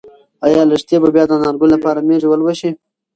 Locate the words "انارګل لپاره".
1.37-2.05